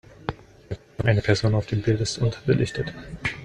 Eine 1.03 1.21
Person 1.21 1.53
auf 1.53 1.67
dem 1.67 1.83
Bild 1.83 2.01
ist 2.01 2.17
unterbelichtet. 2.17 2.91